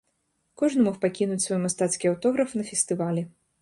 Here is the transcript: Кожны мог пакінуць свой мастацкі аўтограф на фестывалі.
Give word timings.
Кожны 0.61 0.85
мог 0.87 0.97
пакінуць 1.03 1.39
свой 1.45 1.59
мастацкі 1.69 2.13
аўтограф 2.15 2.49
на 2.63 2.71
фестывалі. 2.75 3.33